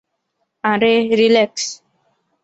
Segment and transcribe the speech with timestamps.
[0.63, 1.65] আরে, রিল্যাক্স!